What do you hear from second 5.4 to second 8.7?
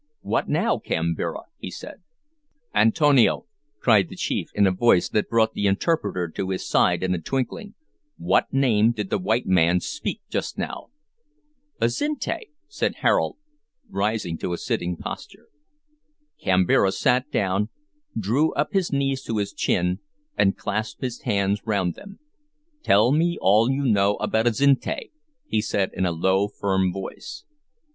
the interpreter to his side in a twinkling; "what